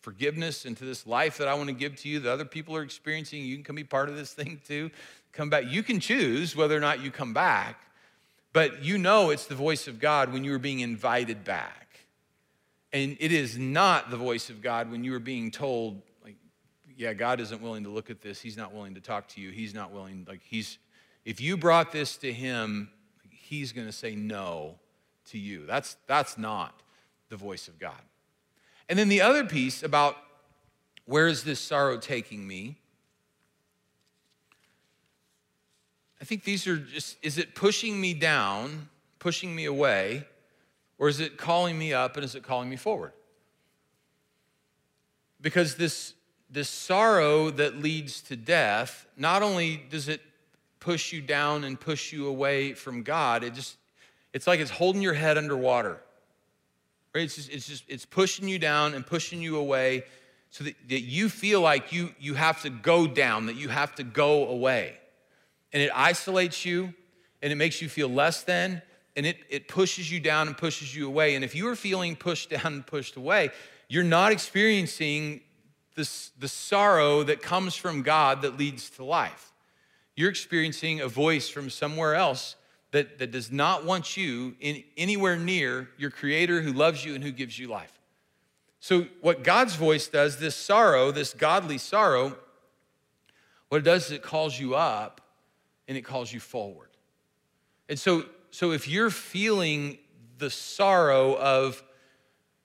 [0.02, 2.76] forgiveness and to this life that I want to give to you that other people
[2.76, 3.44] are experiencing.
[3.44, 4.92] You can come be part of this thing too.
[5.36, 5.66] Come back.
[5.68, 7.82] You can choose whether or not you come back,
[8.54, 12.00] but you know it's the voice of God when you are being invited back.
[12.94, 16.38] And it is not the voice of God when you are being told, like,
[16.96, 18.40] yeah, God isn't willing to look at this.
[18.40, 19.52] He's not willing to talk to you.
[19.52, 20.78] He's not willing, like, he's,
[21.26, 22.90] if you brought this to him,
[23.30, 24.76] he's going to say no
[25.32, 25.66] to you.
[25.66, 26.82] That's, that's not
[27.28, 28.02] the voice of God.
[28.88, 30.16] And then the other piece about
[31.06, 32.78] where is this sorrow taking me?
[36.26, 40.26] I think these are just, is it pushing me down, pushing me away,
[40.98, 43.12] or is it calling me up and is it calling me forward?
[45.40, 46.16] Because this
[46.50, 50.20] this sorrow that leads to death, not only does it
[50.80, 53.78] push you down and push you away from God, it just,
[54.34, 56.02] it's like it's holding your head underwater.
[57.14, 57.26] Right?
[57.26, 60.06] It's just, it's just, it's pushing you down and pushing you away
[60.50, 63.94] so that, that you feel like you, you have to go down, that you have
[63.98, 64.98] to go away.
[65.76, 66.94] And it isolates you
[67.42, 68.82] and it makes you feel less than
[69.16, 71.36] and it, it pushes you down and pushes you away.
[71.36, 73.50] And if you are feeling pushed down and pushed away,
[73.90, 75.42] you're not experiencing
[75.96, 79.52] this, the sorrow that comes from God that leads to life.
[80.16, 82.56] You're experiencing a voice from somewhere else
[82.92, 87.24] that, that does not want you in anywhere near your creator who loves you and
[87.24, 87.92] who gives you life.
[88.80, 92.38] So, what God's voice does, this sorrow, this godly sorrow,
[93.68, 95.20] what it does is it calls you up
[95.88, 96.90] and it calls you forward.
[97.90, 99.98] And so, so if you're feeling
[100.38, 101.84] the sorrow of,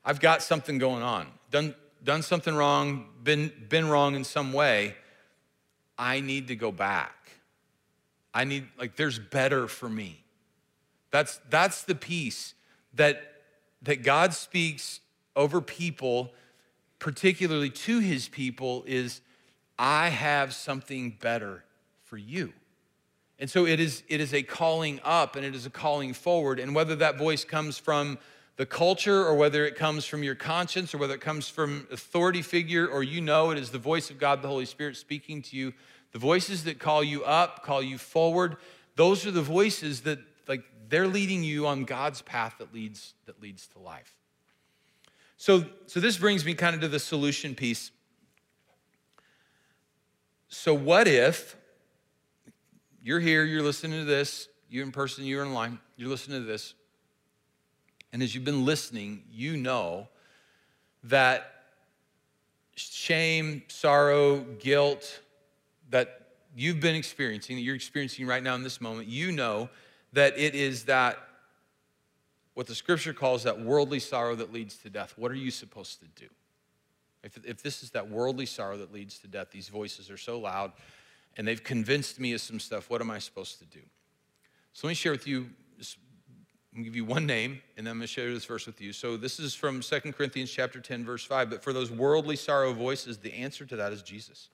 [0.05, 4.97] I've got something going on, done, done something wrong, been, been wrong in some way,
[5.99, 7.31] I need to go back.
[8.33, 10.25] I need, like, there's better for me.
[11.11, 12.55] That's, that's the piece
[12.95, 13.43] that,
[13.83, 15.01] that God speaks
[15.37, 16.33] over people,
[16.99, 19.21] particularly to his people, is
[19.79, 21.65] I have something better
[22.05, 22.53] for you.
[23.41, 26.61] And so it is, it is a calling up and it is a calling forward.
[26.61, 28.19] And whether that voice comes from
[28.57, 32.43] the culture or whether it comes from your conscience or whether it comes from authority
[32.43, 35.57] figure or you know it is the voice of God the Holy Spirit speaking to
[35.57, 35.73] you,
[36.13, 38.59] the voices that call you up, call you forward,
[38.97, 43.41] those are the voices that like they're leading you on God's path that leads that
[43.41, 44.15] leads to life.
[45.39, 47.91] So so this brings me kind of to the solution piece.
[50.49, 51.57] So what if
[53.03, 56.75] you're here, you're listening to this, you in person, you're online, you're listening to this.
[58.13, 60.09] And as you've been listening, you know
[61.05, 61.65] that
[62.75, 65.21] shame, sorrow, guilt
[65.91, 69.69] that you've been experiencing, that you're experiencing right now in this moment, you know
[70.13, 71.19] that it is that
[72.55, 75.15] what the scripture calls that worldly sorrow that leads to death.
[75.17, 76.29] What are you supposed to do?
[77.23, 80.39] If, if this is that worldly sorrow that leads to death, these voices are so
[80.39, 80.73] loud
[81.37, 82.91] and they've convinced me of some stuff.
[82.91, 83.81] What am I supposed to do?
[84.73, 85.51] So let me share with you,
[86.75, 88.93] I'm give you one name, and then I'm gonna share this verse with you.
[88.93, 91.51] So this is from Second Corinthians chapter 10, verse 5.
[91.51, 94.51] But for those worldly sorrow voices, the answer to that is Jesus.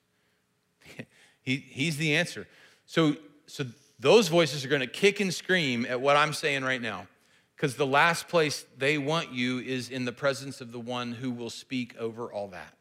[1.43, 2.47] he, he's the answer.
[2.87, 3.65] So, so
[3.99, 7.07] those voices are gonna kick and scream at what I'm saying right now.
[7.55, 11.31] Because the last place they want you is in the presence of the one who
[11.31, 12.76] will speak over all that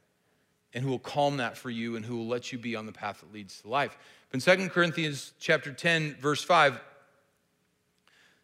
[0.76, 2.92] and who will calm that for you and who will let you be on the
[2.92, 3.98] path that leads to life.
[4.30, 6.80] But in 2 Corinthians chapter 10, verse 5,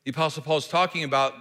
[0.05, 1.35] the Apostle Paul is talking about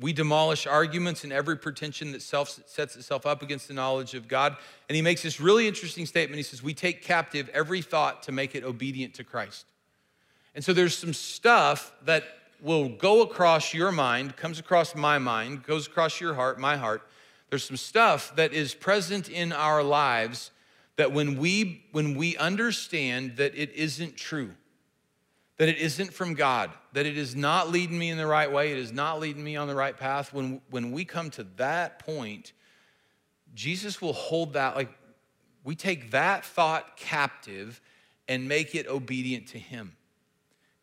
[0.00, 4.26] we demolish arguments and every pretension that self sets itself up against the knowledge of
[4.26, 4.56] God.
[4.88, 6.38] And he makes this really interesting statement.
[6.38, 9.66] He says, We take captive every thought to make it obedient to Christ.
[10.54, 12.24] And so there's some stuff that
[12.62, 17.02] will go across your mind, comes across my mind, goes across your heart, my heart,
[17.52, 20.52] there's some stuff that is present in our lives
[20.96, 24.52] that when we when we understand that it isn't true,
[25.58, 28.72] that it isn't from God, that it is not leading me in the right way,
[28.72, 31.98] it is not leading me on the right path, when when we come to that
[31.98, 32.54] point,
[33.52, 34.88] Jesus will hold that like
[35.62, 37.82] we take that thought captive
[38.28, 39.94] and make it obedient to him.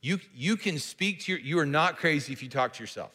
[0.01, 3.09] You, you can speak to your, you are not crazy if you talk to yourself.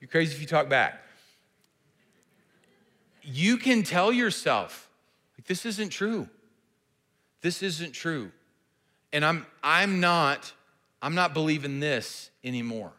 [0.00, 1.04] You're crazy if you talk back
[3.26, 4.88] you can tell yourself,
[5.36, 6.28] like, this isn't true.
[7.42, 8.30] This isn't true.
[9.12, 10.52] And I'm, I'm not,
[11.02, 12.92] I'm not believing this anymore.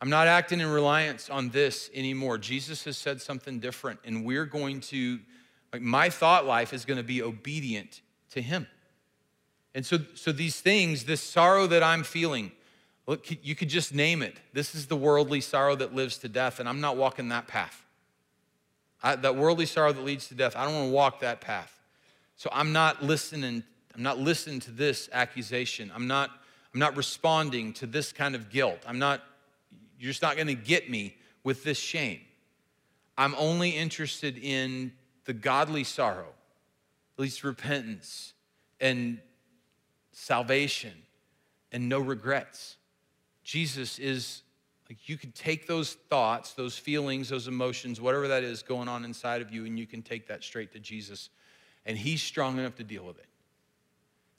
[0.00, 2.38] I'm not acting in reliance on this anymore.
[2.38, 5.20] Jesus has said something different, and we're going to,
[5.72, 8.66] like, my thought life is going to be obedient to Him.
[9.74, 12.52] And so, so these things, this sorrow that I'm feeling,
[13.06, 14.36] look, you could just name it.
[14.52, 17.85] This is the worldly sorrow that lives to death, and I'm not walking that path.
[19.02, 21.80] I, that worldly sorrow that leads to death, I don't want to walk that path.
[22.36, 23.62] So I'm not listening,
[23.94, 25.90] I'm not listening to this accusation.
[25.94, 26.30] I'm not,
[26.74, 28.80] I'm not responding to this kind of guilt.
[28.86, 29.22] I'm not,
[29.98, 32.20] you're just not going to get me with this shame.
[33.16, 34.92] I'm only interested in
[35.24, 36.28] the godly sorrow,
[37.16, 38.34] at least repentance
[38.80, 39.18] and
[40.12, 40.92] salvation
[41.72, 42.76] and no regrets.
[43.42, 44.42] Jesus is
[44.88, 49.04] like you could take those thoughts, those feelings, those emotions, whatever that is going on
[49.04, 51.30] inside of you, and you can take that straight to Jesus.
[51.84, 53.26] And He's strong enough to deal with it.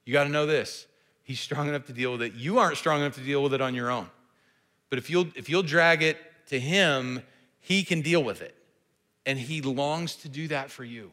[0.06, 0.88] You got to know this
[1.24, 2.34] He's strong enough to deal with it.
[2.34, 4.10] You aren't strong enough to deal with it on your own.
[4.90, 7.22] But if you'll, if you'll drag it to Him,
[7.60, 8.56] He can deal with it.
[9.26, 11.12] And He longs to do that for you.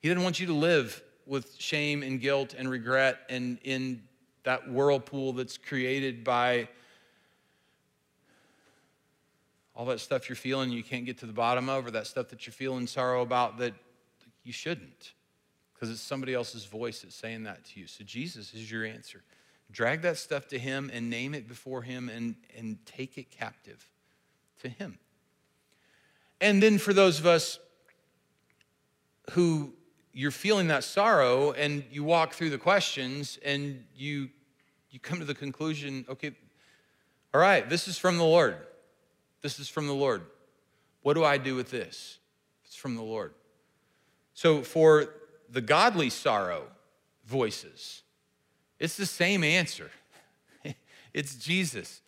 [0.00, 4.02] He doesn't want you to live with shame and guilt and regret and in
[4.44, 6.68] that whirlpool that's created by
[9.78, 12.28] all that stuff you're feeling you can't get to the bottom of, or that stuff
[12.28, 13.72] that you're feeling sorrow about that
[14.42, 15.12] you shouldn't,
[15.72, 17.86] because it's somebody else's voice that's saying that to you.
[17.86, 19.22] So Jesus is your answer.
[19.70, 23.88] Drag that stuff to Him and name it before Him and, and take it captive
[24.62, 24.98] to Him.
[26.40, 27.60] And then for those of us
[29.30, 29.74] who
[30.12, 34.30] you're feeling that sorrow and you walk through the questions and you
[34.90, 36.32] you come to the conclusion okay
[37.34, 38.56] All right, this is from the Lord.
[39.42, 40.22] This is from the Lord.
[41.02, 42.18] What do I do with this?
[42.64, 43.32] It's from the Lord.
[44.34, 45.08] So for
[45.48, 46.64] the godly sorrow
[47.26, 48.02] voices,
[48.78, 49.90] it's the same answer.
[51.14, 52.00] it's Jesus.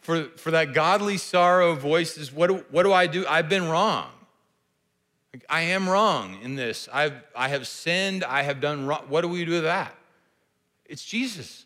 [0.00, 3.24] For, for that godly sorrow voices, what do, what do I do?
[3.26, 4.10] I've been wrong.
[5.48, 6.88] I am wrong in this.
[6.92, 8.22] I've, I have sinned.
[8.24, 9.04] I have done wrong.
[9.08, 9.94] What do we do with that?
[10.84, 11.64] It's Jesus.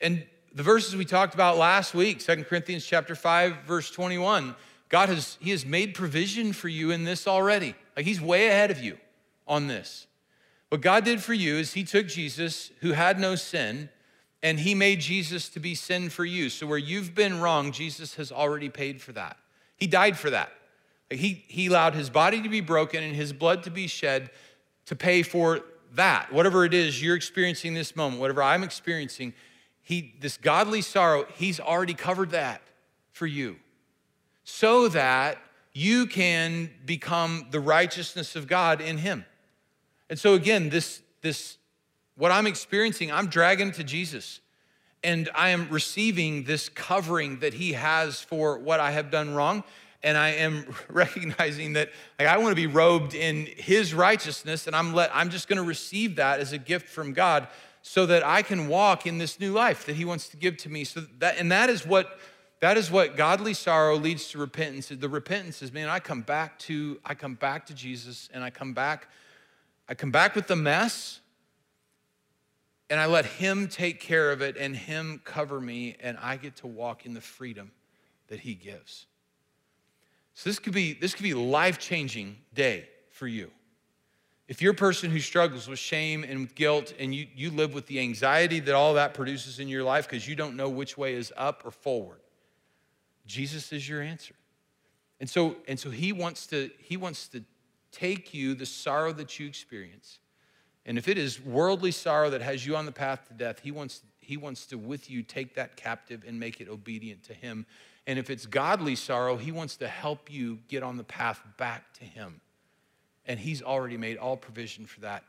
[0.00, 0.24] And
[0.56, 4.56] the verses we talked about last week, 2 Corinthians chapter 5, verse 21,
[4.88, 7.74] God has, He has made provision for you in this already.
[7.94, 8.96] Like He's way ahead of you
[9.46, 10.06] on this.
[10.70, 13.90] What God did for you is He took Jesus, who had no sin,
[14.42, 16.48] and He made Jesus to be sin for you.
[16.48, 19.36] So where you've been wrong, Jesus has already paid for that.
[19.76, 20.50] He died for that.
[21.10, 24.30] He, he allowed His body to be broken and His blood to be shed
[24.86, 25.60] to pay for
[25.96, 26.32] that.
[26.32, 29.34] Whatever it is you're experiencing this moment, whatever I'm experiencing,
[29.86, 32.60] He, this godly sorrow, He's already covered that
[33.12, 33.54] for you
[34.42, 35.38] so that
[35.72, 39.24] you can become the righteousness of God in Him.
[40.10, 41.56] And so again, this, this,
[42.16, 44.40] what I'm experiencing, I'm dragging to Jesus.
[45.04, 49.62] And I am receiving this covering that he has for what I have done wrong.
[50.02, 54.74] And I am recognizing that like, I want to be robed in his righteousness, and
[54.74, 57.46] I'm, let, I'm just going to receive that as a gift from God
[57.88, 60.68] so that I can walk in this new life that he wants to give to
[60.68, 60.82] me.
[60.82, 62.18] So that, and that is what
[62.58, 64.88] that is what godly sorrow leads to repentance.
[64.88, 68.50] The repentance is, man, I come back to, I come back to Jesus and I
[68.50, 69.08] come back
[69.88, 71.20] I come back with the mess
[72.90, 76.56] and I let Him take care of it and Him cover me, and I get
[76.56, 77.70] to walk in the freedom
[78.26, 79.06] that He gives.
[80.34, 83.52] So this could be this could be life-changing day for you.
[84.48, 87.74] If you're a person who struggles with shame and with guilt, and you, you live
[87.74, 90.96] with the anxiety that all that produces in your life because you don't know which
[90.96, 92.20] way is up or forward,
[93.26, 94.34] Jesus is your answer.
[95.18, 97.42] And so, and so he wants to, he wants to
[97.90, 100.20] take you, the sorrow that you experience,
[100.86, 103.72] and if it is worldly sorrow that has you on the path to death, he
[103.72, 107.66] wants, he wants to, with you, take that captive and make it obedient to him.
[108.06, 111.92] And if it's godly sorrow, he wants to help you get on the path back
[111.94, 112.40] to him.
[113.26, 115.24] And he's already made all provision for that.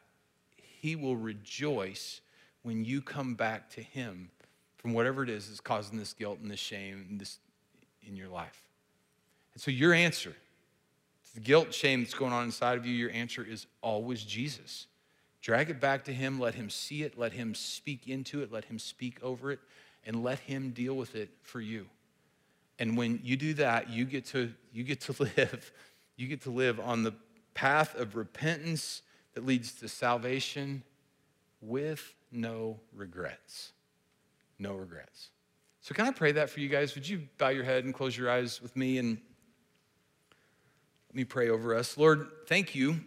[0.55, 2.21] He will rejoice
[2.63, 4.29] when you come back to him
[4.77, 7.39] from whatever it is that's causing this guilt and this shame and this
[8.07, 8.61] in your life.
[9.53, 13.11] And so your answer to the guilt, shame that's going on inside of you, your
[13.11, 14.87] answer is always Jesus.
[15.41, 18.65] Drag it back to Him, let Him see it, let Him speak into it, let
[18.65, 19.59] Him speak over it,
[20.05, 21.87] and let Him deal with it for you.
[22.79, 25.71] And when you do that, you get to, you get to live,
[26.15, 27.13] you get to live on the
[27.57, 29.01] path of repentance
[29.33, 30.83] that leads to salvation
[31.59, 33.71] with no regrets.
[34.59, 35.29] No regrets.
[35.81, 36.93] So, can I pray that for you guys?
[36.93, 39.17] Would you bow your head and close your eyes with me and
[41.09, 41.97] let me pray over us.
[41.97, 42.99] Lord, thank you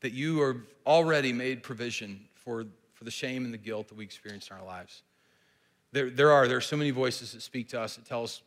[0.00, 4.04] that you have already made provision for, for the shame and the guilt that we
[4.04, 5.04] experience in our lives.
[5.92, 8.42] There, there are there are so many voices that speak to us that tell us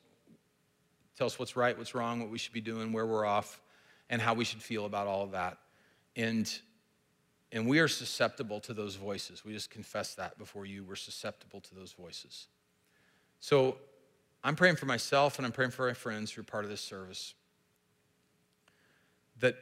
[1.18, 3.60] tell us what's right, what's wrong, what we should be doing, where we're off,
[4.10, 5.58] and how we should feel about all of that.
[6.16, 6.52] And
[7.52, 9.44] and we are susceptible to those voices.
[9.44, 10.84] We just confess that before you.
[10.84, 12.48] We're susceptible to those voices.
[13.40, 13.78] So
[14.44, 16.82] I'm praying for myself and I'm praying for my friends who are part of this
[16.82, 17.34] service
[19.40, 19.56] that,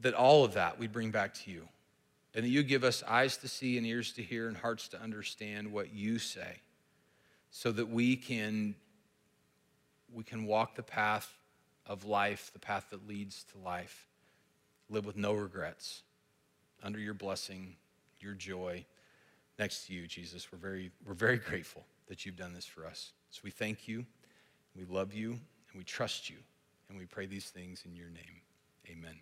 [0.00, 1.68] that all of that we bring back to you.
[2.34, 5.00] And that you give us eyes to see and ears to hear and hearts to
[5.00, 6.60] understand what you say
[7.50, 8.74] so that we can,
[10.12, 11.32] we can walk the path
[11.88, 14.06] of life, the path that leads to life,
[14.88, 16.02] live with no regrets,
[16.82, 17.74] under your blessing,
[18.20, 18.84] your joy,
[19.58, 20.50] next to you, Jesus.
[20.52, 23.12] We're very, we're very grateful that you've done this for us.
[23.30, 24.04] So we thank you,
[24.74, 26.36] we love you, and we trust you,
[26.88, 28.40] and we pray these things in your name.
[28.90, 29.16] Amen.